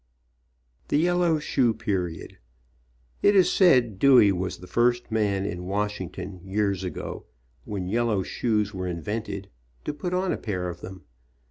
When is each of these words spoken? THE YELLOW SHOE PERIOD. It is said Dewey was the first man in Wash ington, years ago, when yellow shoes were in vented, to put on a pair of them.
THE 0.87 0.97
YELLOW 0.97 1.37
SHOE 1.37 1.75
PERIOD. 1.75 2.39
It 3.21 3.35
is 3.35 3.51
said 3.51 3.99
Dewey 3.99 4.31
was 4.31 4.57
the 4.57 4.65
first 4.65 5.11
man 5.11 5.45
in 5.45 5.67
Wash 5.67 5.99
ington, 5.99 6.39
years 6.43 6.83
ago, 6.83 7.27
when 7.65 7.87
yellow 7.87 8.23
shoes 8.23 8.73
were 8.73 8.87
in 8.87 9.03
vented, 9.03 9.49
to 9.85 9.93
put 9.93 10.15
on 10.15 10.31
a 10.31 10.37
pair 10.39 10.69
of 10.69 10.81
them. 10.81 11.03